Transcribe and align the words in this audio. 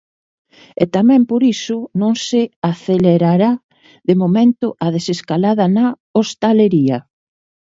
E 0.81 0.83
tamén 0.95 1.21
por 1.29 1.41
iso, 1.55 1.77
non 2.01 2.13
se 2.27 2.41
acelerará 2.71 3.51
de 4.07 4.13
momento 4.21 4.67
a 4.85 4.87
desescalada 4.95 5.65
na 5.75 5.85
hostalería. 6.17 6.97